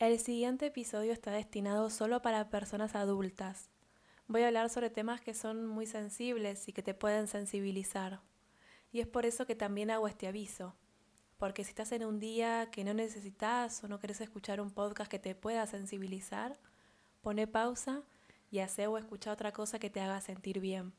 [0.00, 3.68] El siguiente episodio está destinado solo para personas adultas.
[4.28, 8.22] Voy a hablar sobre temas que son muy sensibles y que te pueden sensibilizar.
[8.92, 10.74] Y es por eso que también hago este aviso.
[11.36, 15.10] Porque si estás en un día que no necesitas o no querés escuchar un podcast
[15.10, 16.58] que te pueda sensibilizar,
[17.20, 18.02] pone pausa
[18.50, 20.94] y hace o escucha otra cosa que te haga sentir bien.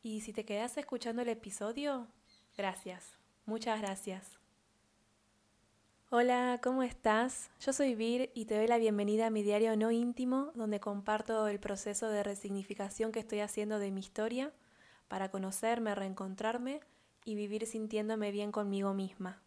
[0.00, 2.08] Y si te quedas escuchando el episodio,
[2.56, 3.18] gracias.
[3.44, 4.41] Muchas gracias.
[6.14, 7.50] Hola, ¿cómo estás?
[7.58, 11.48] Yo soy Vir y te doy la bienvenida a mi diario no íntimo, donde comparto
[11.48, 14.52] el proceso de resignificación que estoy haciendo de mi historia
[15.08, 16.80] para conocerme, reencontrarme
[17.24, 19.40] y vivir sintiéndome bien conmigo misma.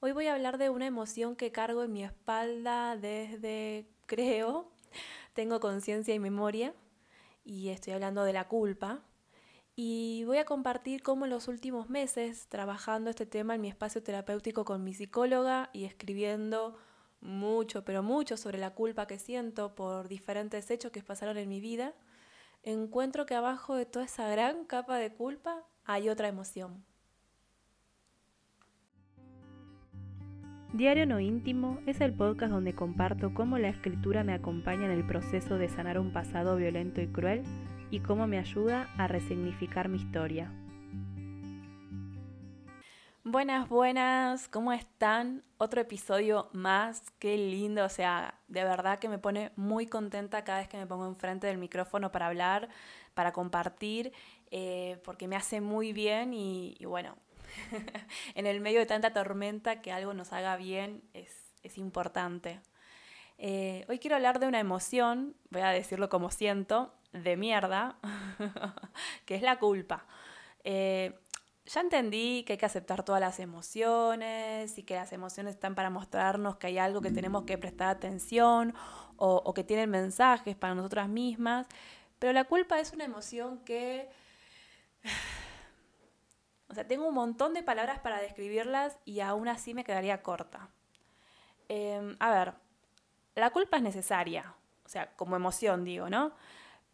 [0.00, 4.72] Hoy voy a hablar de una emoción que cargo en mi espalda desde, creo,
[5.34, 6.72] tengo conciencia y memoria,
[7.44, 9.02] y estoy hablando de la culpa,
[9.80, 14.02] y voy a compartir cómo en los últimos meses, trabajando este tema en mi espacio
[14.02, 16.76] terapéutico con mi psicóloga y escribiendo
[17.20, 21.60] mucho, pero mucho sobre la culpa que siento por diferentes hechos que pasaron en mi
[21.60, 21.94] vida,
[22.64, 26.84] encuentro que abajo de toda esa gran capa de culpa hay otra emoción.
[30.72, 35.06] Diario No Íntimo es el podcast donde comparto cómo la escritura me acompaña en el
[35.06, 37.44] proceso de sanar un pasado violento y cruel
[37.90, 40.52] y cómo me ayuda a resignificar mi historia.
[43.24, 45.44] Buenas, buenas, ¿cómo están?
[45.58, 50.60] Otro episodio más, qué lindo, o sea, de verdad que me pone muy contenta cada
[50.60, 52.70] vez que me pongo enfrente del micrófono para hablar,
[53.12, 54.12] para compartir,
[54.50, 57.16] eh, porque me hace muy bien y, bueno,
[58.34, 62.60] en el medio de tanta tormenta que algo nos haga bien es, es importante.
[63.38, 67.96] Eh, hoy quiero hablar de una emoción, voy a decirlo como siento, de mierda,
[69.24, 70.06] que es la culpa.
[70.64, 71.16] Eh,
[71.66, 75.90] ya entendí que hay que aceptar todas las emociones y que las emociones están para
[75.90, 78.74] mostrarnos que hay algo que tenemos que prestar atención
[79.16, 81.66] o, que tienen mensajes para nosotras mismas,
[82.18, 84.08] pero la culpa es una emoción que...
[86.70, 90.68] O sea, tengo un montón de palabras para describirlas y aún así me quedaría corta.
[91.66, 92.52] Em, a ver,
[93.38, 94.54] la culpa es necesaria,
[94.84, 96.32] o sea, como emoción digo, ¿no?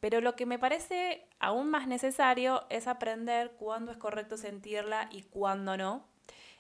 [0.00, 5.22] Pero lo que me parece aún más necesario es aprender cuándo es correcto sentirla y
[5.22, 6.04] cuándo no.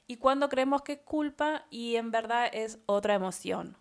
[0.06, 3.76] Y cuándo creemos que es culpa y en verdad es otra emoción.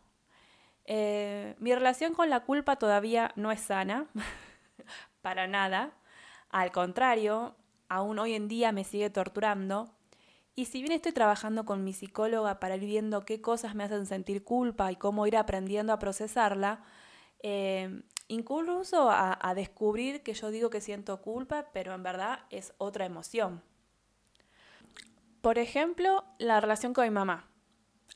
[0.86, 4.08] Eh, mi relación con la culpa todavía no es sana,
[5.22, 5.94] para nada.
[6.50, 7.56] Al contrario,
[7.88, 9.94] aún hoy en día me sigue torturando.
[10.56, 14.06] Y si bien estoy trabajando con mi psicóloga para ir viendo qué cosas me hacen
[14.06, 16.84] sentir culpa y cómo ir aprendiendo a procesarla,
[17.42, 23.06] eh, incluso a, descubrir que yo digo que siento culpa, pero en verdad es otra
[23.06, 23.64] emoción.
[25.42, 27.50] Por ejemplo, la relación con mi mamá.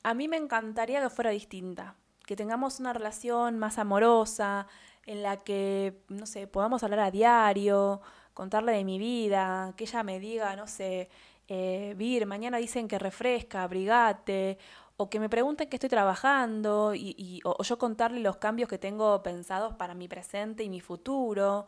[0.04, 4.68] A mí me encantaría que fuera distinta, que tengamos una relación más amorosa,
[5.06, 8.02] en la que, no sé, podamos hablar a diario,
[8.34, 11.10] contarle de mi vida, que ella me diga, no sé,
[11.48, 14.58] eh, Vir, mañana dicen que refresca, abrigate,
[14.98, 19.22] o que me pregunten qué estoy trabajando y, o, yo contarle los cambios que tengo
[19.24, 21.68] pensados para mi presente y mi futuro,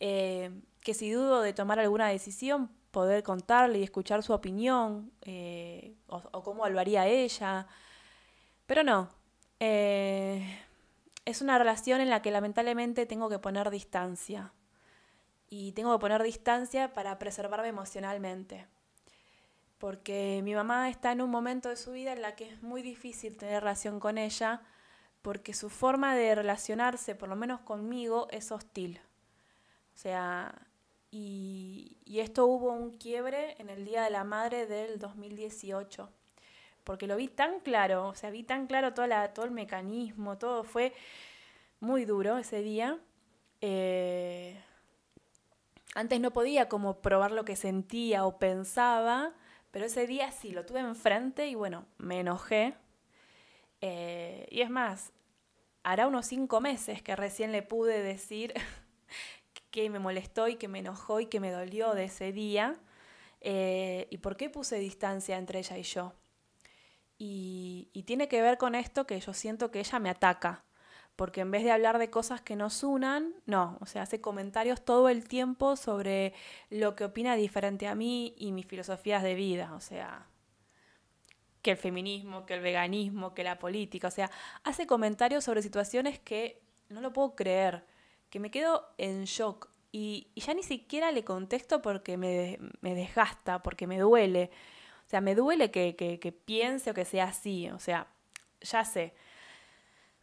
[0.00, 0.50] eh,
[0.80, 6.42] que si dudo de tomar alguna decisión, poder contarle y escuchar su opinión eh, o,
[6.42, 7.66] cómo lo haría ella.
[8.66, 9.10] Pero no,
[9.60, 14.52] es una relación en la que lamentablemente tengo que poner distancia.
[15.50, 18.66] Y tengo que poner distancia para preservarme emocionalmente
[19.82, 22.82] porque mi mamá está en un momento de su vida en la que es muy
[22.82, 24.62] difícil tener relación con ella,
[25.22, 29.00] porque su forma de relacionarse, por lo menos conmigo, es hostil.
[29.92, 30.54] O sea,
[31.10, 36.08] y, esto hubo un quiebre en el Día de la Madre del 2018,
[36.84, 40.92] porque lo vi tan claro, o sea, vi tan claro todo el mecanismo, todo fue
[41.80, 43.00] muy duro ese día.
[43.60, 44.62] Eh,
[45.96, 49.34] antes no podía como probar lo que sentía o pensaba,
[49.72, 52.74] pero ese día sí, lo tuve enfrente y bueno, me enojé.
[53.80, 55.12] Eh, y es más,
[55.82, 58.54] hará unos cinco meses que recién le pude decir
[59.72, 62.76] que me molestó y que me enojó y que me dolió de ese día.
[63.40, 66.14] Eh, y por qué puse distancia entre ella y yo.
[67.18, 70.64] y tiene que ver con esto que yo siento que ella me ataca
[71.16, 74.84] porque en vez de hablar de cosas que nos unan, no, o sea, hace comentarios
[74.84, 76.32] todo el tiempo sobre
[76.70, 80.26] lo que opina diferente a mí y mis filosofías de vida, o sea,
[81.60, 84.30] que el feminismo, que el veganismo, que la política, o sea,
[84.64, 87.84] hace comentarios sobre situaciones que no lo puedo creer,
[88.30, 93.86] que me quedo en shock y, ya ni siquiera le contesto porque me, desgasta, porque
[93.86, 94.50] me duele,
[95.06, 98.08] o sea, me duele que, que piense o que sea así, o sea,
[98.62, 99.14] ya sé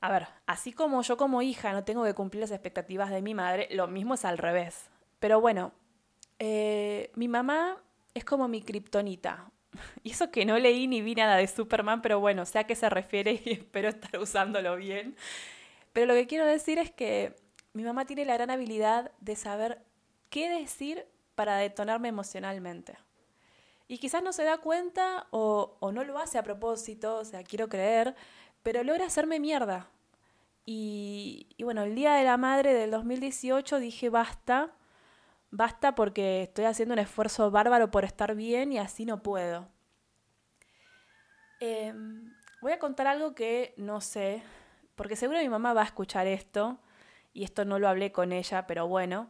[0.02, 3.34] a ver, así como yo como hija no tengo que cumplir las expectativas de mi
[3.34, 4.90] madre, lo mismo es al revés.
[5.20, 5.74] Pero bueno,
[6.40, 7.78] eh, mi mamá
[8.14, 9.52] es como mi kriptonita.
[10.04, 12.76] Y eso que no leí ni vi nada de Superman, pero bueno, sé a qué
[12.76, 15.16] se refiere y espero estar usándolo bien.
[15.94, 17.36] Pero lo que quiero decir es que
[17.74, 19.82] mi mamá tiene la gran habilidad de saber
[20.30, 21.06] qué decir
[21.36, 22.98] para detonarme emocionalmente.
[23.88, 27.70] Y quizás no se da cuenta o, no lo hace a propósito, o sea, quiero
[27.70, 28.16] creer,
[28.64, 29.90] pero logra hacerme mierda.
[30.66, 34.76] Y, bueno, el Día de la Madre del 2018 dije basta,
[35.50, 39.68] basta porque estoy haciendo un esfuerzo bárbaro por estar bien y así no puedo.
[41.60, 44.44] Em, voy a contar algo que no sé,
[44.96, 46.78] porque seguro mi mamá va a escuchar esto,
[47.34, 49.30] y esto no lo hablé con ella, pero bueno.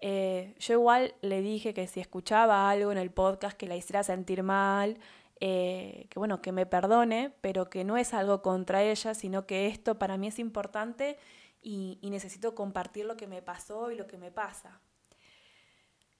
[0.00, 4.02] Eh, yo igual le dije que si escuchaba algo en el podcast que la hiciera
[4.02, 4.98] sentir mal,
[5.40, 9.66] eh, que bueno, que me perdone, pero que no es algo contra ella, sino que
[9.66, 11.18] esto para mí es importante
[11.62, 14.80] y, necesito compartir lo que me pasó y lo que me pasa.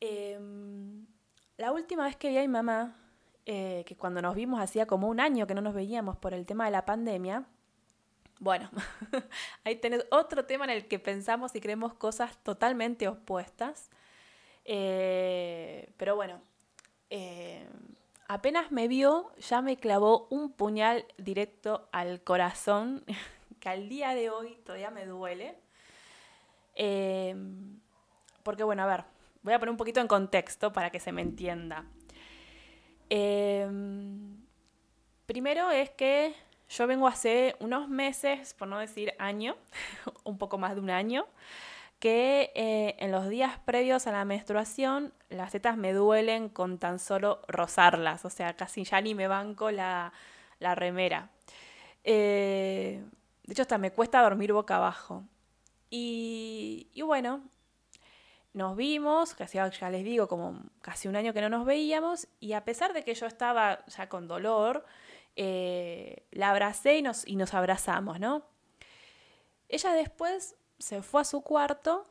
[0.00, 1.06] Em,
[1.56, 2.96] la última vez que vi a mi mamá,
[3.46, 6.46] eh, que cuando nos vimos hacía como un año que no nos veíamos por el
[6.46, 7.46] tema de la pandemia,
[8.40, 8.70] bueno,
[9.64, 13.90] ahí tenés otro tema en el que pensamos y creemos cosas totalmente opuestas.
[14.64, 16.40] Eh, pero bueno,
[17.10, 17.66] eh,
[18.28, 23.04] apenas me vio, ya me clavó un puñal directo al corazón,
[23.60, 25.56] que al día de hoy todavía me duele.
[26.76, 27.34] Eh,
[28.44, 29.04] porque bueno, a ver,
[29.42, 31.84] voy a poner un poquito en contexto para que se me entienda.
[35.26, 36.34] primero es que
[36.68, 39.56] yo vengo hace unos meses, por no decir año,
[40.24, 41.26] un poco más de un año,
[41.98, 46.98] que eh, en los días previos a la menstruación las tetas me duelen con tan
[46.98, 50.12] solo rozarlas, o sea, casi ya ni me banco la,
[50.60, 51.30] remera.
[52.04, 53.04] Eh,
[53.44, 55.24] de hecho, hasta me cuesta dormir boca abajo.
[55.90, 57.42] Y, y bueno,
[58.52, 62.54] nos vimos, casi ya les digo, como casi un año que no nos veíamos, y
[62.54, 64.84] a pesar de que yo estaba ya con dolor,
[65.36, 68.42] eh, la abracé y nos, y nos abrazamos, ¿no?
[69.68, 72.04] Ella después se fue a su cuarto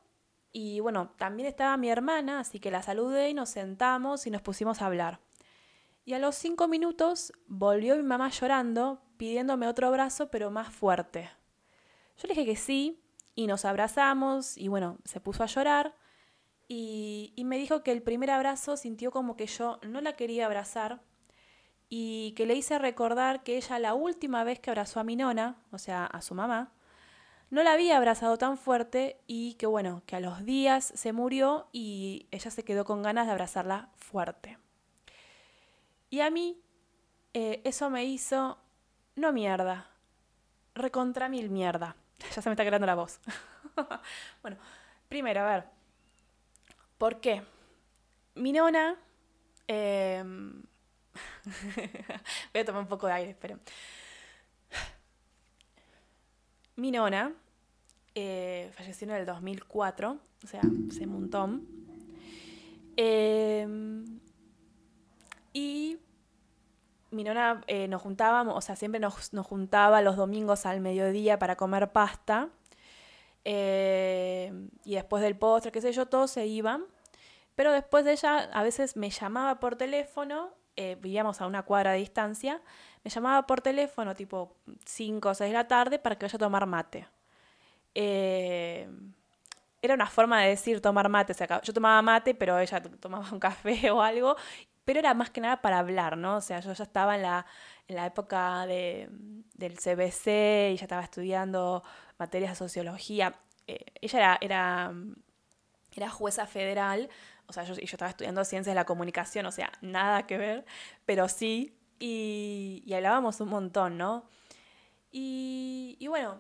[0.51, 4.41] y bueno, también estaba mi hermana, así que la saludé y nos sentamos y nos
[4.41, 5.19] pusimos a hablar.
[6.05, 11.29] Y a los cinco minutos volvió mi mamá llorando, pidiéndome otro abrazo, pero más fuerte.
[12.17, 13.03] Yo le dije que sí,
[13.35, 15.95] y nos abrazamos, y bueno, se puso a llorar,
[16.67, 20.45] y, y me dijo que el primer abrazo sintió como que yo no la quería
[20.45, 21.01] abrazar,
[21.89, 25.57] y que le hice recordar que ella la última vez que abrazó a mi nona,
[25.71, 26.73] o sea, a su mamá,
[27.49, 31.67] no la había abrazado tan fuerte y que bueno, que a los días se murió
[31.71, 34.57] y ella se quedó con ganas de abrazarla fuerte.
[36.09, 36.61] Y a mí
[37.33, 38.57] eh, eso me hizo,
[39.15, 39.89] no mierda,
[40.75, 41.95] recontra mil mierda.
[42.35, 43.19] Ya se me está quedando la voz.
[44.41, 44.57] bueno,
[45.07, 45.65] primero, a ver,
[46.97, 47.43] ¿por qué?
[48.35, 48.95] Mi nona...
[49.67, 50.63] Em,
[52.53, 53.59] Voy a tomar un poco de aire, espero.
[56.77, 57.33] Mi nona
[58.13, 61.67] eh, falleció en el 2004, o sea, hace un montón.
[62.95, 64.19] Em,
[65.53, 65.97] y
[67.09, 71.55] mi nona eh, nos juntábamos, o sea, siempre nos, juntaba los domingos al mediodía para
[71.55, 72.49] comer pasta.
[73.43, 76.85] Em, y después del postre, qué sé yo, todos se iban.
[77.55, 81.91] Pero después de ella a veces me llamaba por teléfono eh, vivíamos a una cuadra
[81.91, 82.61] de distancia,
[83.03, 84.55] me llamaba por teléfono tipo
[84.85, 87.07] 5 o 6 de la tarde para que vaya a tomar mate.
[87.95, 88.87] Eh,
[89.81, 91.33] era una forma de decir tomar mate.
[91.63, 94.35] yo tomaba mate, pero ella tomaba un café o algo.
[94.85, 96.37] Pero era más que nada para hablar, ¿no?
[96.37, 97.45] O sea, yo ya estaba en la,
[97.87, 99.09] en la época de,
[99.55, 101.83] del CBC y ya estaba estudiando
[102.17, 103.35] materias de sociología.
[103.67, 104.93] Eh, ella era, era,
[105.95, 107.09] era jueza federal,
[107.47, 110.65] o sea, yo, yo estaba estudiando ciencias de la comunicación, o sea, nada que ver,
[111.05, 114.25] pero sí, y, hablábamos un montón, ¿no?
[115.11, 116.37] Y, bueno,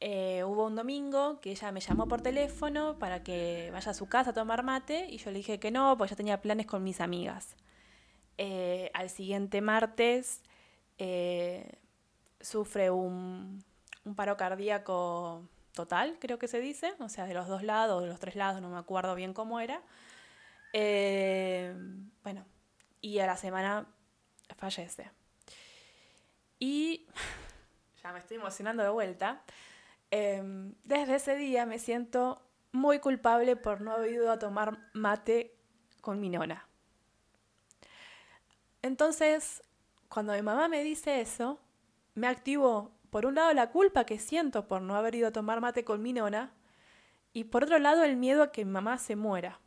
[0.00, 4.08] eh, hubo un domingo que ella me llamó por teléfono para que vaya a su
[4.08, 6.82] casa a tomar mate y yo le dije que no, porque ya tenía planes con
[6.82, 7.56] mis amigas.
[8.38, 10.42] Eh, al siguiente martes
[10.98, 11.78] eh,
[12.40, 13.62] sufre un,
[14.04, 18.08] un, paro cardíaco total, creo que se dice, o sea, de los dos lados, de
[18.08, 19.82] los tres lados, no me acuerdo bien cómo era.
[20.72, 21.74] Eh,
[22.22, 22.44] bueno,
[23.00, 23.86] y a la semana
[24.56, 25.10] fallece.
[26.58, 27.06] Y
[28.02, 29.42] ya me estoy emocionando de vuelta.
[30.10, 35.54] Em, desde ese día me siento muy culpable por no haber ido a tomar mate
[36.00, 36.66] con mi nona.
[38.82, 39.62] Entonces,
[40.08, 41.60] cuando mi mamá me dice eso,
[42.14, 45.60] me activo por un lado la culpa que siento por no haber ido a tomar
[45.60, 46.52] mate con mi nona
[47.32, 49.60] y por otro lado el miedo a que mi mamá se muera.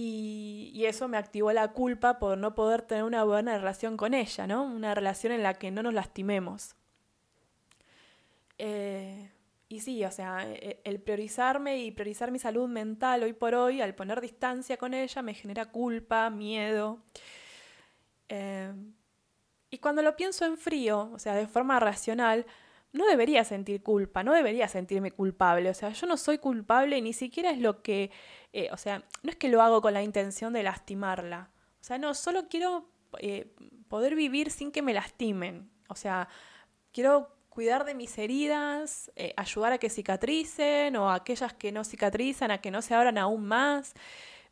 [0.00, 4.46] Y, eso me activó la culpa por no poder tener una buena relación con ella,
[4.46, 4.62] ¿no?
[4.62, 6.76] Una relación en la que no nos lastimemos.
[8.58, 9.28] Eh,
[9.68, 13.80] y sí, o sea, e, el priorizarme y priorizar mi salud mental hoy por hoy,
[13.80, 17.00] al poner distancia con ella, me genera culpa, miedo.
[18.28, 18.72] Eh,
[19.70, 22.46] y cuando lo pienso en frío, o sea, de forma racional,
[22.92, 25.70] no debería sentir culpa, no debería sentirme culpable.
[25.70, 28.10] O sea, yo no soy culpable, ni siquiera es lo que,
[28.52, 31.50] eh, o sea, no es que lo hago con la intención de lastimarla.
[31.80, 33.54] O sea, no, solo quiero eh,
[33.88, 35.70] poder vivir sin que me lastimen.
[35.88, 36.28] O sea,
[36.92, 42.50] quiero cuidar de mis heridas, eh, ayudar a que cicatricen o aquellas que no cicatrizan,
[42.50, 43.94] a que no se abran aún más.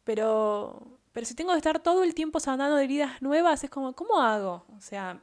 [0.05, 4.21] Pero, pero si tengo que estar todo el tiempo sanando heridas nuevas, es como, ¿cómo
[4.21, 4.67] hago?
[4.77, 5.23] O sea,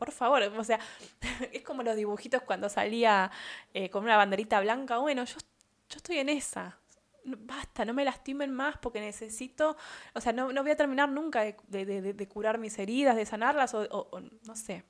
[0.00, 0.80] por favor, o sea,
[1.52, 3.30] es como los dibujitos cuando salía
[3.74, 5.36] eh, con una banderita blanca, bueno, yo,
[5.90, 6.78] yo estoy en esa,
[7.24, 9.76] basta, no me lastimen más porque necesito,
[10.14, 13.74] o sea, no, no voy a terminar nunca de, de, curar mis heridas, de sanarlas
[13.74, 14.84] o, o, no sé.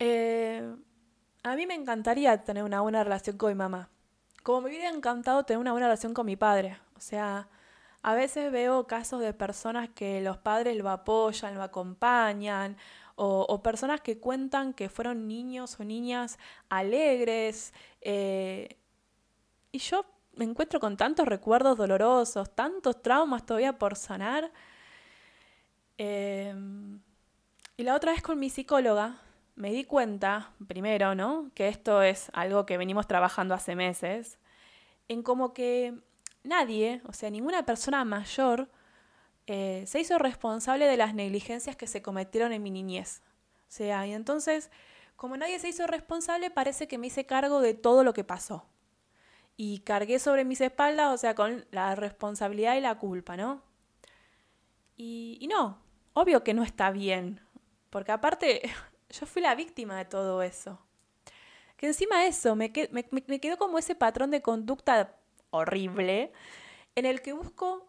[0.00, 0.68] Eh,
[1.44, 3.88] a mí me encantaría tener una buena relación con mi mamá,
[4.42, 7.48] como me hubiera encantado tener una buena relación con mi padre, o sea,
[8.06, 12.76] a veces veo casos de personas que los padres lo apoyan, lo acompañan,
[13.16, 17.74] o, personas que cuentan que fueron niños o niñas alegres.
[18.02, 18.76] Eh,
[19.72, 24.52] y yo me encuentro con tantos recuerdos dolorosos, tantos traumas todavía por sanar.
[25.98, 27.00] Em,
[27.76, 29.20] y la otra vez con mi psicóloga
[29.56, 31.50] me di cuenta, primero, ¿no?
[31.54, 34.38] Que esto es algo que venimos trabajando hace meses,
[35.08, 36.05] en como que
[36.46, 38.68] nadie, o sea, ninguna persona mayor,
[39.46, 43.22] eh, se hizo responsable de las negligencias que se cometieron en mi niñez.
[43.68, 44.70] O sea, y entonces,
[45.16, 48.66] como nadie se hizo responsable, parece que me hice cargo de todo lo que pasó.
[49.56, 53.62] Y cargué sobre mis espaldas, o sea, con la responsabilidad y la culpa, ¿no?
[54.96, 55.78] Y, no,
[56.14, 57.40] obvio que no está bien,
[57.90, 58.62] porque aparte
[59.10, 60.80] yo fui la víctima de todo eso.
[61.76, 65.16] Que encima eso me, me quedó como ese patrón de conducta
[65.50, 66.32] horrible,
[66.94, 67.88] en el que busco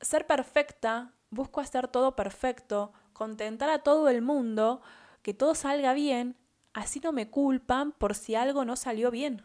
[0.00, 4.80] ser perfecta, busco hacer todo perfecto, contentar a todo el mundo,
[5.22, 6.36] que todo salga bien,
[6.72, 9.42] así no me culpan por si algo no salió bien.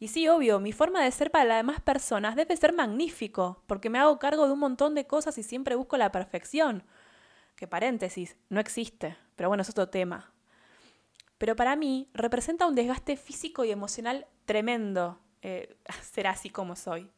[0.00, 3.90] Y sí, obvio, mi forma de ser para las demás personas debe ser magnífico, porque
[3.90, 6.84] me hago cargo de un montón de cosas y siempre busco la perfección.
[7.56, 10.32] Que paréntesis, no existe, pero bueno, es otro tema.
[11.36, 17.10] Pero para mí representa un desgaste físico y emocional tremendo eh, ser así como soy.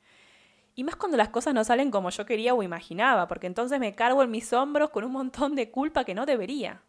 [0.75, 3.95] Y más cuando las cosas no salen como yo quería o imaginaba, porque entonces me
[3.95, 6.83] cargo en mis hombros con un montón de culpa que no debería.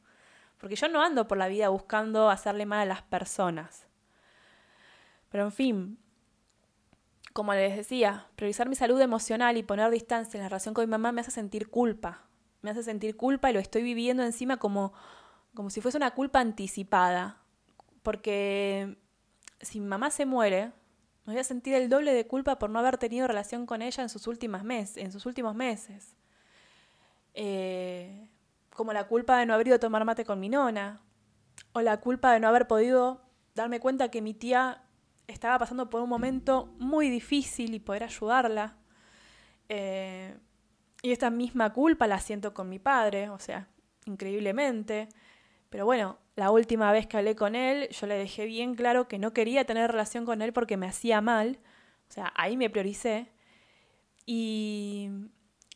[0.59, 3.87] Porque yo no ando por la vida buscando hacerle mal a las personas.
[5.29, 5.97] Pero en fin,
[7.33, 10.91] como les decía, priorizar mi salud emocional y poner distancia en la relación con mi
[10.91, 12.27] mamá me hace sentir culpa.
[12.61, 14.93] Me hace sentir culpa y lo estoy viviendo encima como,
[15.55, 17.37] como si fuese una culpa anticipada.
[18.03, 18.97] Porque
[19.61, 20.71] si mi mamá se muere,
[21.25, 24.01] me voy a sentir el doble de culpa por no haber tenido relación con ella
[24.01, 26.15] en sus, últimas mes en sus últimos meses.
[27.33, 28.27] Eh,
[28.71, 31.01] como la culpa de no haber ido a tomar mate con mi nona.
[31.73, 33.21] O la culpa de no haber podido
[33.53, 34.83] darme cuenta que mi tía
[35.27, 38.77] estaba pasando por un momento muy difícil y poder ayudarla.
[39.69, 40.37] Eh,
[41.03, 43.67] y esta misma culpa la siento con mi padre, o sea,
[44.05, 45.09] increíblemente.
[45.69, 49.19] Pero bueno, la última vez que hablé con él, yo le dejé bien claro que
[49.19, 51.59] no quería tener relación con él porque me hacía mal.
[52.09, 53.31] O sea, ahí me prioricé.
[54.25, 55.09] Y,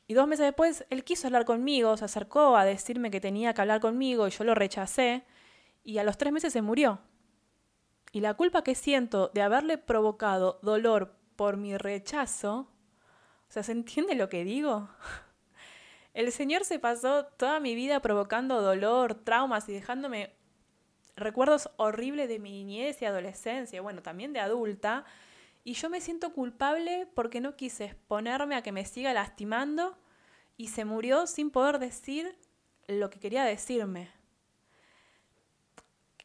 [0.08, 3.62] y dos meses después, él quiso hablar conmigo, se acercó a decirme que tenía que
[3.62, 5.26] hablar conmigo y yo lo rechacé.
[5.84, 7.00] Y a los tres meses se murió.
[8.12, 12.70] Y la culpa que siento de haberle provocado dolor por mi rechazo,
[13.50, 14.90] o sea, ¿se entiende lo que digo?
[16.14, 20.34] El Señor se pasó toda mi vida provocando dolor, traumas y dejándome
[21.16, 25.06] recuerdos horribles de mi niñez y adolescencia, bueno, también de adulta,
[25.64, 29.98] y yo me siento culpable porque no quise exponerme a que me siga lastimando
[30.58, 32.38] y se murió sin poder decir
[32.88, 34.12] lo que quería decirme.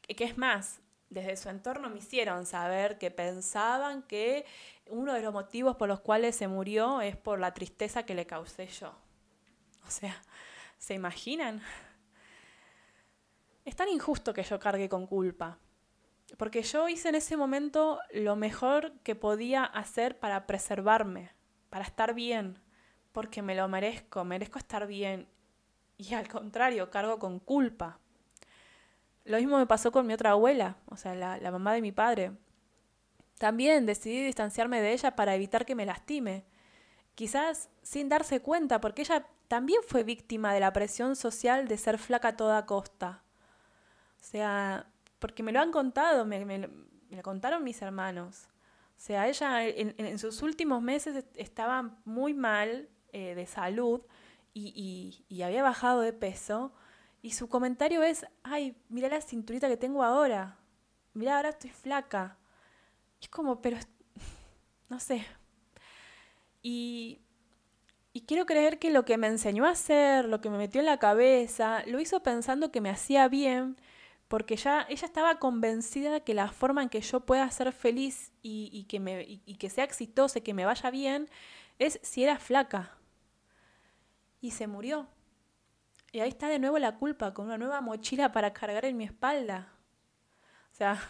[0.03, 4.45] Que es más, desde su entorno me hicieron saber que pensaban que
[4.89, 8.27] uno de los motivos por los cuales se murió es por la tristeza que le
[8.27, 8.93] causé yo.
[9.87, 10.21] O sea,
[10.79, 11.63] ¿se imaginan?
[13.65, 15.59] Es tan injusto que yo cargue con culpa.
[16.37, 21.33] Porque yo hice en ese momento lo mejor que podía hacer para preservarme,
[21.69, 22.61] para estar bien,
[23.13, 25.29] porque me lo merezco, merezco estar bien.
[25.97, 27.99] Y al contrario, cargo con culpa.
[29.25, 31.93] lo mismo me pasó con mi otra abuela, o sea, la, la mamá de mi
[31.93, 32.33] padre.
[33.39, 36.45] También decidí distanciarme de ella para evitar que me lastime.
[37.15, 41.99] Quizás sin darse cuenta, porque ella también fue víctima de la presión social de ser
[41.99, 43.25] flaca a toda costa.
[44.21, 44.87] O sea,
[45.19, 48.49] porque me lo han contado, me, me, lo contaron mis hermanos.
[48.97, 54.03] O sea, ella en, en sus últimos meses estaba muy mal eh, de salud
[54.53, 56.73] y, y, y, había bajado de peso.
[57.23, 60.59] Y su comentario es, ay, mira la cinturita que tengo ahora.
[61.15, 62.39] Mira, ahora estoy flaca.
[63.21, 63.79] Es como, pero,
[64.89, 65.27] no sé.
[66.63, 67.21] Y,
[68.13, 70.87] y quiero creer que lo que me enseñó a hacer, lo que me metió en
[70.87, 73.77] la cabeza, lo hizo pensando que me hacía bien
[74.31, 78.31] porque ya ella estaba convencida de que la forma en que yo pueda ser feliz
[78.43, 81.29] y, que, me, y, que sea exitosa y que me vaya bien
[81.81, 82.97] es si era flaca.
[84.41, 85.09] Y se murió.
[86.13, 89.03] Y ahí está de nuevo la culpa, con una nueva mochila para cargar en mi
[89.03, 89.73] espalda.
[90.71, 91.03] O sea,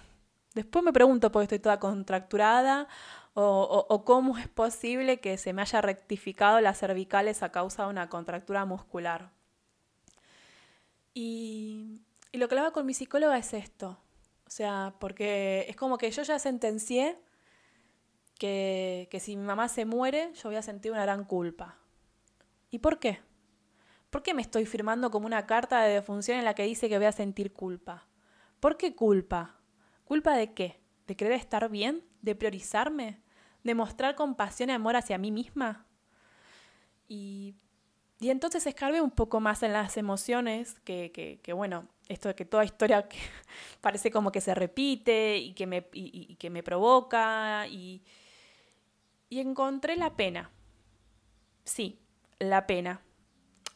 [0.54, 2.88] después me pregunto por qué estoy toda contracturada
[3.34, 7.90] o, o cómo es posible que se me haya rectificado las cervicales a causa de
[7.90, 9.30] una contractura muscular.
[11.12, 12.00] Y
[12.32, 13.98] y lo que hablaba con mi psicóloga es esto.
[14.46, 17.18] O sea, porque es como que yo ya sentencié
[18.38, 21.78] que, que si mi mamá se muere, yo voy a sentir una gran culpa.
[22.70, 23.20] ¿Y por qué?
[24.10, 26.98] ¿Por qué me estoy firmando como una carta de defunción en la que dice que
[26.98, 28.08] voy a sentir culpa?
[28.58, 29.60] ¿Por qué culpa?
[30.04, 30.80] ¿Culpa de qué?
[31.06, 32.04] ¿De querer estar bien?
[32.22, 33.20] ¿De priorizarme?
[33.62, 35.86] ¿De mostrar compasión y amor hacia mí misma?
[37.06, 37.54] Y,
[38.18, 42.44] y entonces escarbé un poco más en las emociones que, que bueno, esto de que
[42.44, 43.08] toda historia
[43.80, 48.02] parece como que se repite y que me, y, que me provoca y,
[49.28, 50.50] y encontré la pena.
[51.64, 52.00] Sí,
[52.38, 53.00] la pena.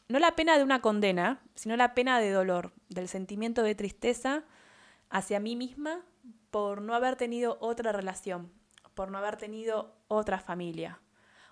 [0.09, 4.43] No la pena de una condena, sino la pena de dolor, del sentimiento de tristeza
[5.09, 6.03] hacia mí misma
[6.51, 8.51] por no haber tenido otra relación,
[8.93, 10.99] por no haber tenido otra familia.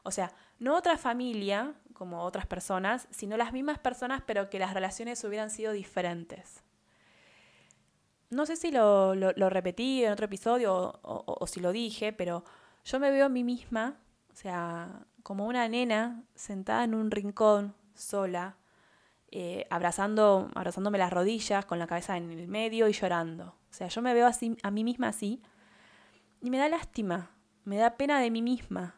[0.03, 4.73] O sea, no otra familia como otras personas, sino las mismas personas, pero que las
[4.73, 6.62] relaciones hubieran sido diferentes
[8.29, 12.43] no sé si lo, lo, repetí en otro episodio o, si lo dije, pero
[12.83, 13.99] yo me veo a mí misma,
[14.31, 18.57] o sea, como una nena sentada en un rincón, sola,
[19.31, 23.55] eh, abrazando, abrazándome las rodillas, con la cabeza en el medio y llorando.
[23.69, 25.41] O sea, yo me veo así, a mí misma así
[26.43, 27.31] y me da lástima,
[27.63, 28.95] me da pena de mí misma.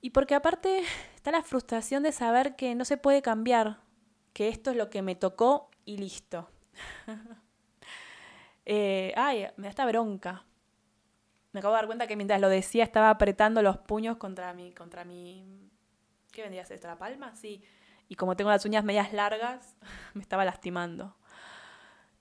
[0.00, 0.82] Y porque aparte
[1.14, 3.80] está la frustración de saber que no se puede cambiar,
[4.32, 6.50] que esto es lo que me tocó y listo.
[8.72, 10.44] Eh, ay, me da esta bronca.
[11.52, 14.72] Me acabo de dar cuenta que mientras lo decía estaba apretando los puños contra mi,
[14.72, 15.70] contra mi,
[16.30, 16.86] ¿qué vendría a ser esto?
[16.86, 17.34] ¿La palma?
[17.34, 17.64] Sí.
[18.08, 19.76] Y como tengo las uñas medias largas,
[20.14, 21.16] me estaba lastimando.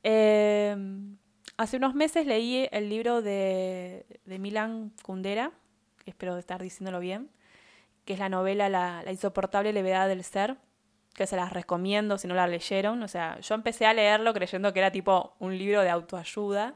[0.02, 1.18] Em,
[1.58, 5.52] hace unos meses leí el libro de, de Milan Kundera,
[6.06, 7.30] espero estar diciéndolo bien,
[8.06, 10.58] que es la novela la, la insoportable levedad del ser
[11.20, 13.04] que se las recomiendo si no la leyeron.
[13.04, 16.76] O sea, yo empecé a leerlo creyendo que era tipo un libro de autoayuda,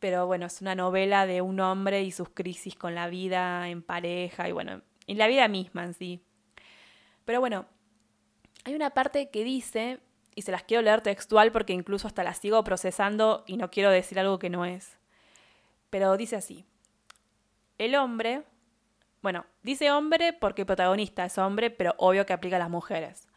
[0.00, 3.80] pero bueno, es una novela de un hombre y sus crisis con la vida en
[3.80, 6.22] pareja y bueno, en la vida misma en sí.
[7.24, 7.64] Pero bueno,
[8.64, 10.00] hay una parte que dice,
[10.34, 13.90] y se las quiero leer textual porque incluso hasta la sigo procesando y no quiero
[13.90, 14.98] decir algo que no es.
[15.88, 16.66] Pero dice así,
[17.78, 18.42] el hombre,
[19.22, 23.29] bueno, dice hombre porque el protagonista es hombre, pero obvio que aplica a las mujeres.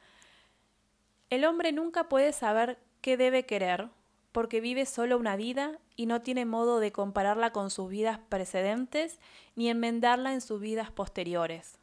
[1.33, 3.89] El hombre nunca puede saber qué debe querer,
[4.31, 9.17] porque vive solo una vida y no tiene modo de compararla con sus vidas precedentes
[9.55, 11.79] ni enmendarla en sus vidas posteriores.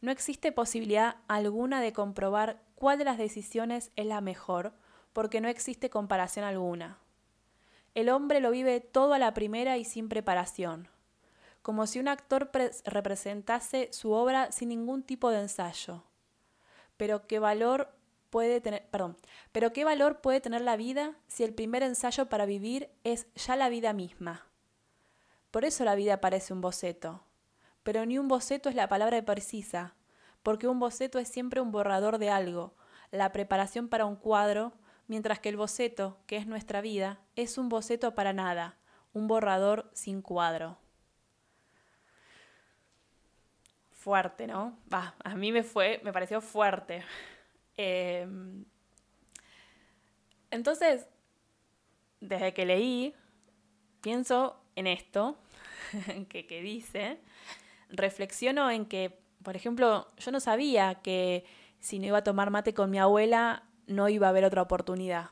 [0.00, 4.74] No existe posibilidad alguna de comprobar cuál de las decisiones es la mejor,
[5.12, 6.98] porque no existe comparación alguna.
[7.96, 10.86] El hombre lo vive todo a la primera y sin preparación,
[11.62, 12.52] como si un actor
[12.84, 16.04] representase su obra sin ningún tipo de ensayo.
[16.96, 17.92] Pero qué valor
[18.32, 19.18] puede tener, perdón,
[19.52, 23.56] pero qué valor puede tener la vida si el primer ensayo para vivir es ya
[23.56, 24.46] la vida misma.
[25.50, 27.26] Por eso la vida parece un boceto.
[27.82, 29.96] Pero ni un boceto es la palabra precisa,
[30.42, 32.74] porque un boceto es siempre un borrador de algo,
[33.10, 34.72] la preparación para un cuadro,
[35.08, 38.78] mientras que el boceto, que es nuestra vida, es un boceto para nada,
[39.12, 40.78] un borrador sin cuadro.
[43.90, 44.78] Fuerte, ¿no?
[44.90, 47.04] Va, a mí me fue, me pareció fuerte.
[47.76, 48.64] Em,
[50.50, 51.06] entonces,
[52.20, 53.14] desde que leí,
[54.00, 55.38] pienso en esto
[56.28, 57.18] que, que dice,
[57.88, 61.44] reflexiono en que, por ejemplo, yo no sabía que
[61.80, 65.30] si no iba a tomar mate con mi abuela, no iba a haber otra oportunidad.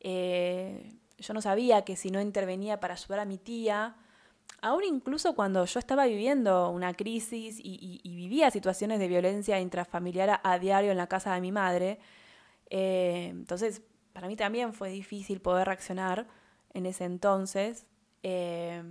[0.00, 3.94] Eh, yo no sabía que si no intervenía para ayudar a mi tía,
[4.62, 10.58] aún incluso cuando yo estaba viviendo una crisis y, vivía situaciones de violencia intrafamiliar a,
[10.58, 11.98] diario en la casa de mi madre,
[12.68, 13.82] eh, entonces
[14.12, 16.26] para mí también fue difícil poder reaccionar
[16.74, 17.86] en ese entonces.
[18.22, 18.82] Eh,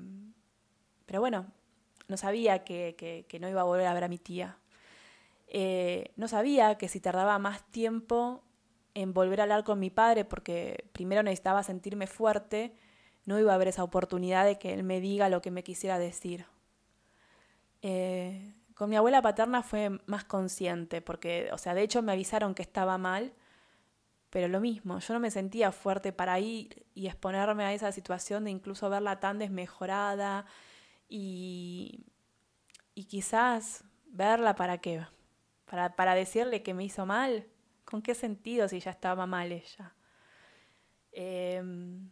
[1.05, 1.47] pero bueno,
[2.07, 4.57] no sabía que, no iba a volver a ver a mi tía.
[5.47, 8.43] Eh, no sabía que si tardaba más tiempo
[8.93, 12.73] en volver a hablar con mi padre, porque primero necesitaba sentirme fuerte,
[13.29, 15.99] no iba a haber esa oportunidad de que él me diga lo que me quisiera
[15.99, 16.47] decir.
[17.83, 22.55] Eh, con mi abuela paterna fue más consciente, porque, o sea, de hecho me avisaron
[22.55, 23.31] que estaba mal,
[24.31, 28.45] pero lo mismo, yo no me sentía fuerte para ir y exponerme a esa situación
[28.45, 30.47] de incluso verla tan desmejorada
[31.07, 32.07] y,
[32.95, 35.05] y quizás verla para qué,
[35.65, 37.45] para, para decirle que me hizo mal.
[37.85, 39.93] ¿Con qué sentido si ya estaba mal ella?
[41.11, 42.09] Em,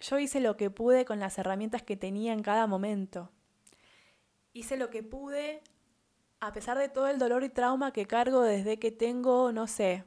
[0.00, 3.30] yo hice lo que pude con las herramientas que tenía en cada momento.
[4.52, 5.62] Hice lo que pude
[6.40, 10.04] a pesar de todo el dolor y trauma que cargo desde que tengo, no sé,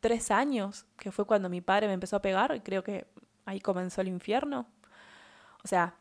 [0.00, 3.06] tres años, que fue cuando mi padre me empezó a pegar, y creo que
[3.46, 4.66] ahí comenzó el infierno.
[5.64, 5.94] O sea,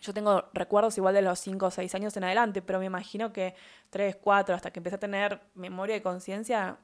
[0.00, 3.32] yo tengo recuerdos igual de los cinco o seis años en adelante, pero me imagino
[3.32, 3.54] que
[3.90, 6.78] tres, cuatro, hasta que empecé a tener memoria y conciencia,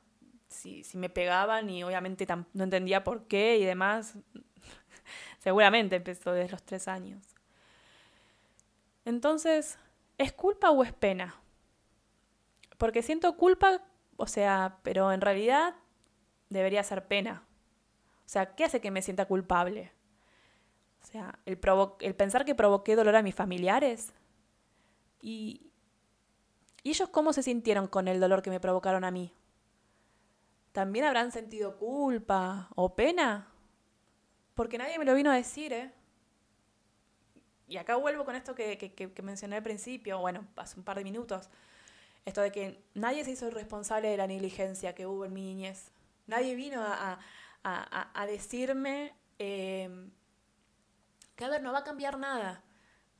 [0.49, 4.17] si, si, me pegaban y obviamente no entendía por qué y demás,
[5.39, 7.23] seguramente empezó desde los tres años.
[9.05, 9.79] Entonces,
[10.19, 11.37] ¿es culpa o es pena?
[12.79, 13.83] Porque siento culpa,
[14.17, 15.75] o sea, pero en realidad
[16.49, 17.43] debería ser pena.
[18.27, 19.93] O sea, ¿qué hace que me sienta culpable?
[21.03, 21.59] O sea, el,
[22.01, 24.13] el pensar que provoqué dolor a mis familiares.
[25.21, 25.71] Y,
[26.83, 29.35] ¿Y ellos cómo se sintieron con el dolor que me provocaron a mí?
[30.73, 33.50] ¿También habrán sentido culpa o pena?
[34.55, 35.93] Porque nadie me lo vino a decir, ¿eh?
[37.67, 41.05] Y acá vuelvo con esto que, que mencioné al principio, bueno, hace un par de
[41.05, 41.49] minutos.
[42.25, 45.91] Esto de que nadie se hizo responsable de la negligencia que hubo en mi niñez.
[46.27, 47.19] Nadie vino a,
[48.27, 49.89] decirme eh,
[51.35, 52.63] que, a ver, no va a cambiar nada.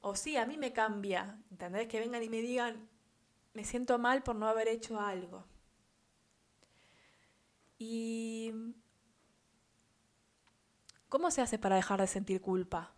[0.01, 1.39] O sí, a mí me cambia.
[1.51, 1.89] ¿Entendés?
[1.89, 2.89] Que vengan y me digan,
[3.55, 5.45] me siento mal por no haber hecho algo.
[7.79, 8.53] Y...
[11.11, 12.93] ¿Cómo se hace para dejar de sentir culpa?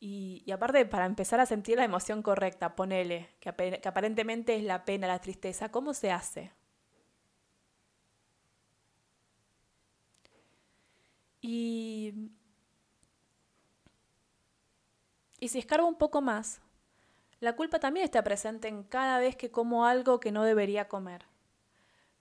[0.00, 4.84] Y, aparte, para empezar a sentir la emoción correcta, ponele, que, que aparentemente es la
[4.84, 6.52] pena, la tristeza, ¿cómo se hace?
[11.42, 12.30] Y,
[15.38, 16.62] y si escarbo un poco más,
[17.40, 21.26] la culpa también está presente en cada vez que como algo que no debería comer.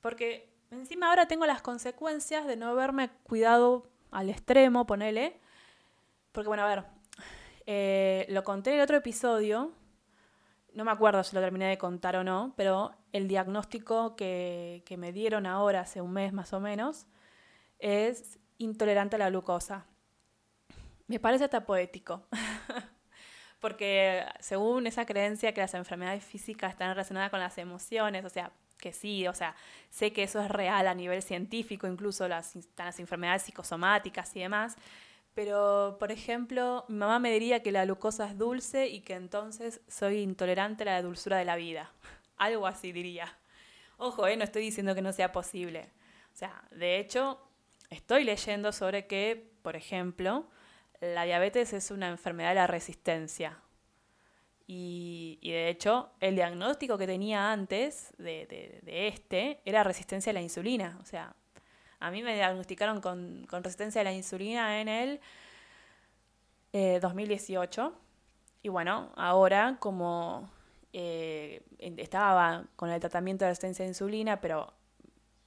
[0.02, 5.40] Porque encima ahora tengo las consecuencias de no haberme cuidado al extremo, ponele.
[6.32, 6.86] Porque bueno, a ver,
[7.66, 9.72] eh, lo conté en el otro episodio,
[10.74, 14.96] no me acuerdo si lo terminé de contar o no, pero el diagnóstico que, que
[14.96, 17.08] me dieron ahora, hace un mes más o menos,
[17.80, 19.86] es intolerante a la glucosa.
[21.08, 22.28] Me parece hasta poético,
[23.60, 28.52] porque según esa creencia que las enfermedades físicas están relacionadas con las emociones, o sea,
[28.80, 29.56] que sí, o sea,
[29.90, 34.78] sé que eso es real a nivel científico, incluso las, las enfermedades psicosomáticas y demás,
[35.38, 39.82] pero por ejemplo, mi mamá me diría que la glucosa es dulce y que entonces
[39.88, 41.92] soy intolerante a la dulzura de la vida.
[42.38, 43.38] Algo así diría.
[43.98, 45.92] Ojo, eh, no estoy diciendo que no sea posible.
[46.34, 47.40] O sea, de hecho,
[47.92, 50.48] estoy leyendo sobre que, por ejemplo,
[51.02, 53.60] la diabetes es una enfermedad de la resistencia.
[54.70, 60.98] Y, de hecho, el diagnóstico que tenía antes de, este era resistencia a la insulina.
[61.02, 61.34] O sea,
[62.02, 65.20] a mí me diagnosticaron con, resistencia a la insulina en el
[67.02, 67.88] 2018.
[67.88, 67.92] Eh,
[68.64, 70.50] y bueno, ahora como
[70.92, 74.74] eh, estaba con el tratamiento de resistencia a la insulina, pero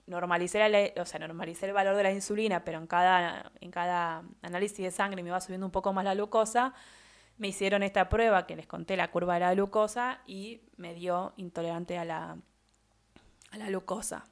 [0.07, 4.79] normalicé, o sea, normalicé el valor de la insulina, pero en cada, en cada análisis
[4.79, 6.73] de sangre me iba subiendo un poco más la glucosa,
[7.41, 11.33] me hicieron esta prueba que les conté la curva de la glucosa y me dio
[11.39, 12.37] intolerante a la,
[13.51, 14.27] a la glucosa.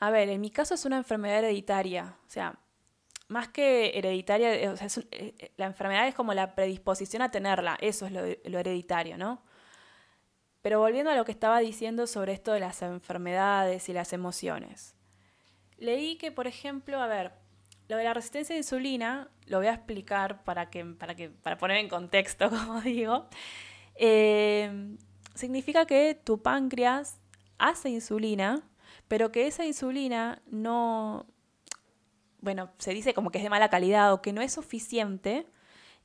[0.00, 2.58] A ver, en mi caso es una enfermedad hereditaria, o sea,
[3.28, 8.06] más que hereditaria, eh, eh, eh, la enfermedad es como la predisposición a tenerla, eso
[8.06, 9.44] es lo hereditario, ¿no?
[10.62, 14.96] Pero volviendo a lo que estaba diciendo sobre esto de las enfermedades y las emociones.
[15.78, 17.32] Leí que, por ejemplo, a ver,
[17.88, 21.58] lo de la resistencia a insulina, lo voy a explicar para, que, para, que, para
[21.58, 23.26] poner en contexto, como digo.
[23.96, 24.96] Eh,
[25.34, 27.20] significa que tu páncreas
[27.58, 28.62] hace insulina,
[29.08, 31.26] pero que esa insulina no,
[32.40, 35.46] bueno, se dice como que es de mala calidad o que no es suficiente,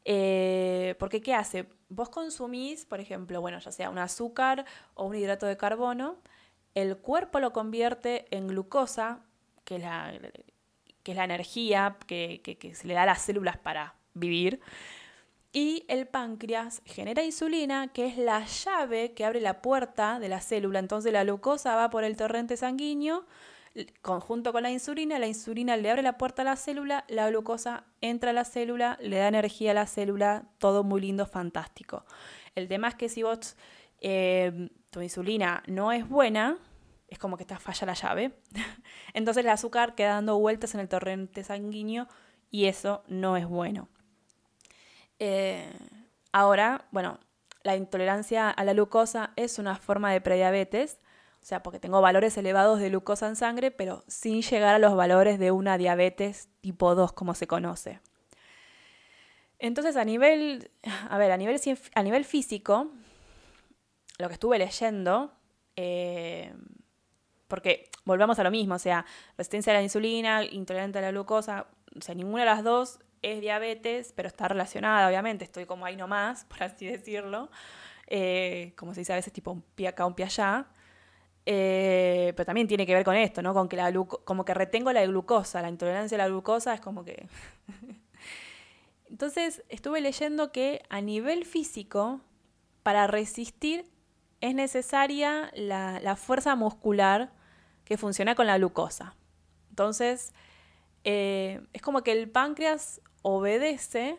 [0.06, 1.68] eh, porque ¿qué hace?
[1.90, 6.18] Vos consumís, por ejemplo, bueno, ya sea un azúcar o un hidrato de carbono,
[6.76, 9.24] el cuerpo lo convierte en glucosa,
[9.64, 10.14] que es la,
[11.08, 14.60] que es la energía que, se le da a las células para vivir,
[15.54, 20.42] y el páncreas genera insulina, que es la llave que abre la puerta de la
[20.42, 20.80] célula.
[20.80, 23.26] Entonces la glucosa va por el torrente sanguíneo
[24.02, 27.86] conjunto con la insulina, la insulina le abre la puerta a la célula, la glucosa
[28.02, 32.04] entra a la célula, le da energía a la célula, todo muy lindo, fantástico.
[32.54, 33.56] El tema es que si vos,
[34.02, 36.58] eh, tu insulina no es buena,
[37.08, 38.34] es como que está falla la llave,
[39.14, 42.08] entonces el azúcar queda dando vueltas en el torrente sanguíneo
[42.52, 43.90] y eso no es bueno.
[45.20, 45.72] Eh,
[46.32, 47.20] ahora, bueno,
[47.64, 51.00] la intolerancia a la glucosa es una forma de prediabetes,
[51.42, 54.96] o sea, porque tengo valores elevados de glucosa en sangre, pero sin llegar a los
[54.96, 58.00] valores de una diabetes tipo 2, como se conoce.
[59.60, 60.72] Entonces, a nivel,
[61.10, 61.60] a ver, a nivel,
[61.96, 62.92] a nivel físico,
[64.20, 65.32] lo que estuve leyendo,
[65.76, 66.54] eh,
[67.48, 69.06] porque volvamos a lo mismo, o sea,
[69.38, 73.42] resistencia a la insulina, intolerante a la glucosa, o sea, ninguna de las dos es
[73.42, 77.50] diabetes, pero está relacionada, obviamente, estoy como ahí nomás, por así decirlo,
[78.08, 80.68] eh, como se dice a veces, tipo un pie acá, un pie allá.
[81.50, 83.54] Eh, pero también tiene que ver con esto, ¿no?
[83.54, 83.94] Con que la
[84.26, 87.26] como que retengo la glucosa, la intolerancia a la glucosa es como que...
[89.10, 92.20] Entonces estuve leyendo que a nivel físico,
[92.84, 93.86] para resistir,
[94.42, 97.32] es necesaria la, fuerza muscular
[97.88, 99.16] que funciona con la glucosa.
[99.70, 100.34] Entonces,
[101.06, 104.18] eh, es como que el páncreas obedece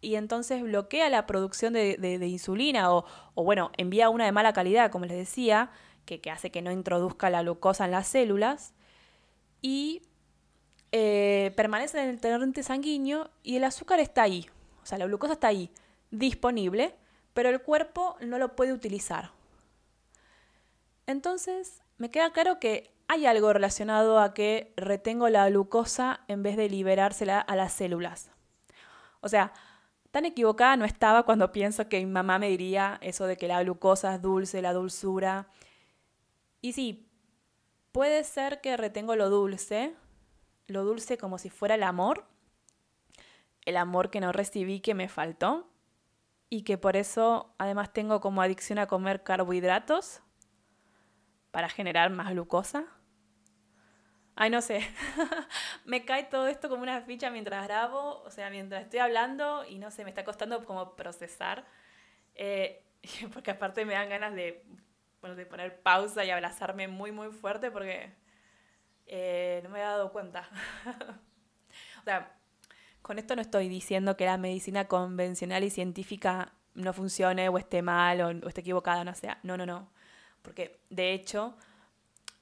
[0.00, 3.04] y entonces bloquea la producción de, insulina o,
[3.36, 5.70] bueno, envía una de mala calidad, como les decía,
[6.04, 8.74] que, hace que no introduzca la glucosa en las células,
[9.62, 10.02] y
[10.90, 14.50] eh, permanece en el torrente sanguíneo y el azúcar está ahí,
[14.82, 15.70] o sea, la glucosa está ahí,
[16.10, 16.96] disponible,
[17.34, 19.30] pero el cuerpo no lo puede utilizar.
[21.06, 26.56] Entonces, me queda claro que hay algo relacionado a que retengo la glucosa en vez
[26.56, 28.30] de liberársela a las células.
[29.20, 29.52] O sea,
[30.10, 33.62] tan equivocada no estaba cuando pienso que mi mamá me diría eso de que la
[33.62, 35.48] glucosa es dulce, la dulzura,
[36.64, 37.10] y sí,
[37.92, 39.94] puede ser que retengo lo dulce,
[40.66, 42.24] lo dulce como si fuera el amor,
[43.66, 45.68] el amor que no recibí, que me faltó,
[46.48, 50.22] y que por eso además tengo como adicción a comer carbohidratos
[51.54, 52.84] para generar más glucosa.
[54.34, 54.80] Ay, no sé.
[55.84, 59.78] me cae todo esto como una ficha mientras grabo, o sea, mientras estoy hablando y
[59.78, 61.64] no sé, me está costando como procesar.
[62.34, 62.84] Eh,
[63.32, 64.64] porque aparte me dan ganas de
[65.20, 68.12] bueno, de poner pausa y abrazarme muy, muy fuerte porque
[69.06, 70.50] eh, no me había dado cuenta.
[72.00, 72.36] o sea,
[73.00, 77.80] con esto no estoy diciendo que la medicina convencional y científica no funcione o esté
[77.80, 79.38] mal o, esté equivocada, no sea.
[79.44, 79.93] No, no, no.
[80.44, 81.56] Porque de hecho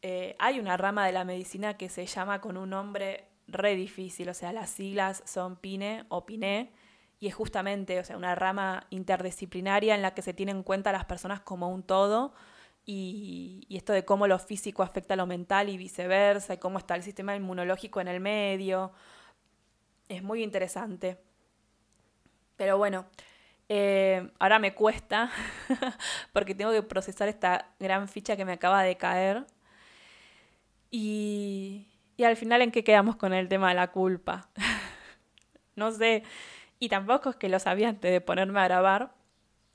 [0.02, 4.28] eh, hay una rama de la medicina que se llama con un nombre re difícil,
[4.28, 6.72] o sea, las siglas son PINE o PINE,
[7.20, 10.90] y es justamente, o sea, una rama interdisciplinaria en la que se tienen en cuenta
[10.90, 12.34] las personas como un todo
[12.84, 16.96] y, esto de cómo lo físico afecta a lo mental y viceversa, y cómo está
[16.96, 18.90] el sistema inmunológico en el medio.
[20.08, 21.18] Es muy interesante.
[22.56, 23.06] Pero bueno,
[23.74, 25.30] eh, ahora me cuesta
[26.34, 29.46] porque tengo que procesar esta gran ficha que me acaba de caer.
[30.90, 34.50] Y, y al final, ¿en qué quedamos con el tema de la culpa?
[35.74, 36.22] no sé.
[36.80, 39.14] Y tampoco es que lo sabía antes de ponerme a grabar.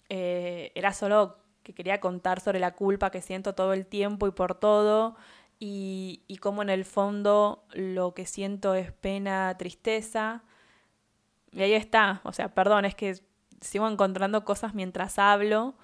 [0.09, 4.31] Eh, era solo que quería contar sobre la culpa que siento todo el tiempo y
[4.31, 5.15] por todo,
[5.59, 10.43] y, y cómo en el fondo lo que siento es pena, tristeza.
[11.51, 13.26] Y ahí está, o sea, perdón, es que
[13.61, 15.75] sigo encontrando cosas mientras hablo,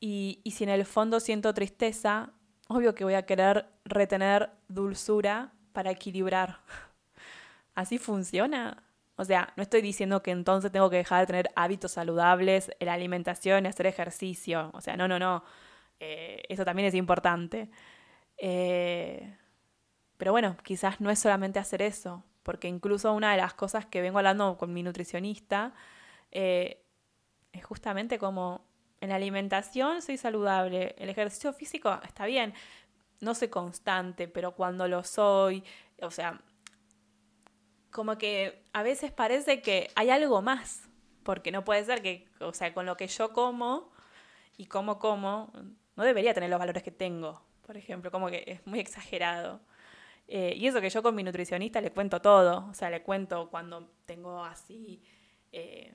[0.00, 2.32] y, y si en el fondo siento tristeza,
[2.68, 6.60] obvio que voy a querer retener dulzura para equilibrar.
[7.74, 8.82] ¿Así funciona?
[9.16, 12.92] O sea, no estoy diciendo que entonces tengo que dejar de tener hábitos saludables, la
[12.92, 14.70] alimentación hacer ejercicio.
[14.74, 15.42] O sea, no, no, no.
[15.98, 17.68] Eh, eso también es importante.
[18.36, 19.36] Eh,
[20.16, 24.02] pero bueno, quizás no es solamente hacer eso, porque incluso una de las cosas que
[24.02, 25.74] vengo hablando con mi nutricionista
[26.30, 26.84] eh,
[27.58, 28.64] es justamente como
[29.00, 32.54] en la alimentación soy saludable, el ejercicio físico está bien,
[33.20, 35.62] no soy constante, pero cuando lo soy,
[36.00, 36.40] o sea,
[37.90, 40.88] como que a veces parece que hay algo más,
[41.22, 43.90] porque no puede ser que, o sea, con lo que yo como
[44.56, 45.52] y como como,
[45.96, 49.60] no debería tener los valores que tengo, por ejemplo, como que es muy exagerado.
[50.26, 53.48] Eh, y eso que yo con mi nutricionista le cuento todo, o sea, le cuento
[53.50, 55.02] cuando tengo así
[55.52, 55.92] eh,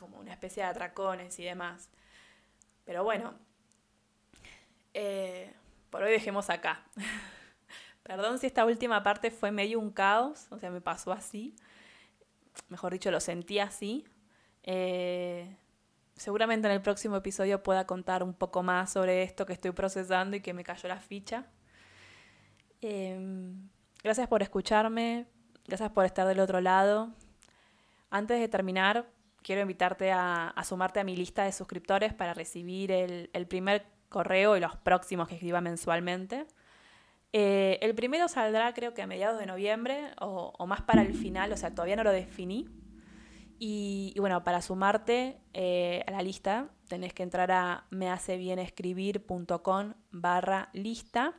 [0.00, 1.90] como una especie de atracones y demás.
[2.84, 3.34] Pero bueno,
[4.94, 5.52] eh,
[5.90, 6.82] por hoy dejemos acá.
[8.02, 11.54] Perdón si esta última parte fue medio un caos, o sea, me pasó así.
[12.68, 14.06] Mejor dicho, lo sentí así.
[16.16, 20.36] seguramente en el próximo episodio pueda contar un poco más sobre esto que estoy procesando
[20.36, 21.46] y que me cayó la ficha.
[22.80, 23.68] Em,
[24.02, 25.26] gracias por escucharme,
[25.66, 27.10] gracias por estar del otro lado.
[28.10, 29.06] Antes de terminar,
[29.42, 34.60] quiero invitarte a, sumarte a mi lista de suscriptores para recibir el, primer correo y
[34.60, 36.46] los próximos que escriba mensualmente.
[37.32, 41.52] Eh, el primero saldrá creo que a mediados de noviembre o, más para el final,
[41.52, 42.68] o sea, todavía no lo definí.
[43.62, 51.34] Y, bueno, para sumarte eh, a la lista tenés que entrar a mehacebienescribir.com barra lista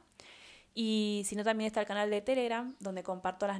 [0.74, 3.60] y si no, también está el canal de Telegram, donde comparto las,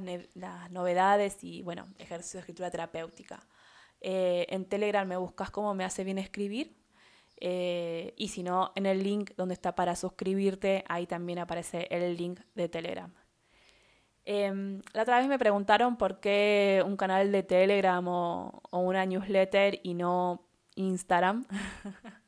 [0.70, 3.46] novedades y, bueno, ejercicio de escritura terapéutica.
[4.02, 6.76] Eh, en Telegram me buscas cómo me hace bien escribir.
[7.38, 12.16] Eh, y si no, en el link donde está para suscribirte, ahí también aparece el
[12.16, 13.12] link de Telegram.
[14.24, 19.06] Em, la otra vez me preguntaron por qué un canal de Telegram o, o una
[19.06, 21.46] newsletter y no Instagram.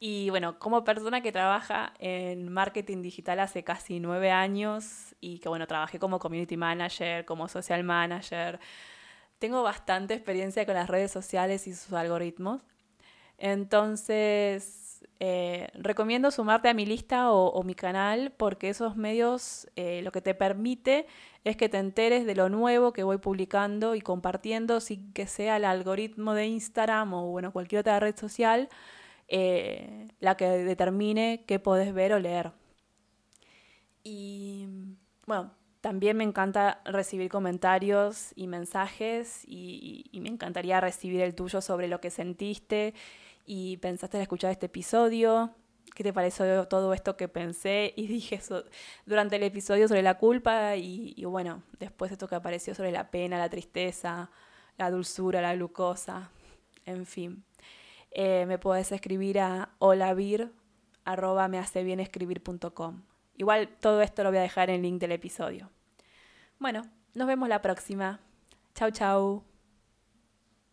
[0.00, 5.48] Y bueno, como persona que trabaja en marketing digital hace casi nueve años y que
[5.48, 8.60] bueno, trabajé como community manager, como social manager,
[9.38, 12.62] tengo bastante experiencia con las redes sociales y sus algoritmos.
[13.38, 20.12] Entonces, eh, recomiendo sumarte a mi lista o, mi canal porque esos medios eh, lo
[20.12, 21.06] que te permite
[21.44, 25.56] es que te enteres de lo nuevo que voy publicando y compartiendo sin que sea
[25.56, 28.68] el algoritmo de Instagram o bueno, cualquier otra red social
[29.28, 32.52] eh, la que determine qué podés ver o leer.
[34.02, 34.66] Y
[35.26, 41.88] bueno, también me encanta recibir comentarios y mensajes y, me encantaría recibir el tuyo sobre
[41.88, 42.94] lo que sentiste
[43.46, 45.54] y pensaste en escuchar este episodio.
[45.94, 48.40] ¿Qué te pareció todo esto que pensé y dije
[49.06, 53.38] durante el episodio sobre la culpa y, bueno, después esto que apareció sobre la pena,
[53.38, 54.30] la tristeza,
[54.76, 56.30] la dulzura, la glucosa,
[56.86, 57.44] en fin.
[58.10, 60.52] Eh, me puedes escribir a holavir
[61.04, 61.48] arroba
[63.38, 65.70] Igual todo esto lo voy a dejar en el link del episodio.
[66.58, 66.82] Bueno,
[67.14, 68.20] nos vemos la próxima.
[68.74, 69.44] Chau, chau.